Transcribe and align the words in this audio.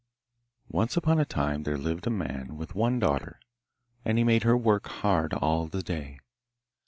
Once 0.71 0.97
upon 0.97 1.19
a 1.19 1.25
time 1.25 1.61
there 1.61 1.77
lived 1.77 2.07
a 2.07 2.09
man 2.09 2.57
with 2.57 2.73
one 2.73 2.97
daughter 2.97 3.39
and 4.03 4.17
he 4.17 4.23
made 4.23 4.41
her 4.41 4.57
work 4.57 4.87
hard 4.87 5.31
all 5.31 5.67
the 5.67 5.83
day. 5.83 6.19